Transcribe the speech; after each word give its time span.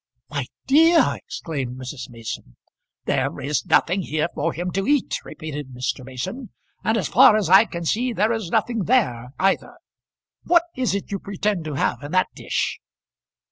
"My 0.31 0.47
dear!" 0.65 1.17
exclaimed 1.17 1.77
Mrs. 1.77 2.09
Mason. 2.09 2.55
"There 3.05 3.39
is 3.39 3.67
nothing 3.67 4.01
here 4.01 4.29
for 4.33 4.51
him 4.51 4.71
to 4.71 4.87
eat," 4.87 5.23
repeated 5.23 5.75
Mr. 5.75 6.03
Mason. 6.03 6.49
"And 6.83 6.97
as 6.97 7.07
far 7.07 7.37
as 7.37 7.51
I 7.51 7.65
can 7.65 7.85
see 7.85 8.11
there 8.11 8.31
is 8.33 8.49
nothing 8.49 8.85
there 8.85 9.27
either. 9.37 9.77
What 10.43 10.63
is 10.75 10.95
it 10.95 11.11
you 11.11 11.19
pretend 11.19 11.65
to 11.65 11.75
have 11.75 12.01
in 12.01 12.11
that 12.13 12.29
dish?" 12.33 12.79